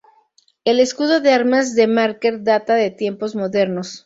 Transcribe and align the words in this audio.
El 0.65 0.79
escudo 0.79 1.19
de 1.19 1.29
armas 1.31 1.75
de 1.75 1.85
Marker 1.85 2.43
data 2.43 2.73
de 2.73 2.89
tiempos 2.89 3.35
modernos. 3.35 3.99